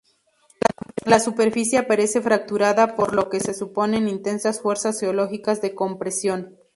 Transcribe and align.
La 1.05 1.19
superficie 1.19 1.77
aparece 1.77 2.21
fracturada 2.23 2.95
por 2.95 3.13
lo 3.13 3.29
que 3.29 3.39
se 3.39 3.53
suponen 3.53 4.07
intensas 4.07 4.59
fuerzas 4.59 4.99
geológicas 4.99 5.61
de 5.61 5.75
compresión. 5.75 6.57